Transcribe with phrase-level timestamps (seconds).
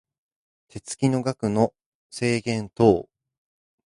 [0.69, 1.75] 手付の額の
[2.09, 3.07] 制限等